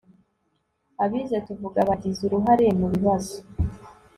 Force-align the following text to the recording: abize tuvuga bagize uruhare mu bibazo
abize 1.03 1.37
tuvuga 1.47 1.79
bagize 1.89 2.21
uruhare 2.27 2.67
mu 2.79 2.87
bibazo 2.93 3.35